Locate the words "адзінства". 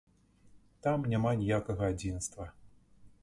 1.95-2.49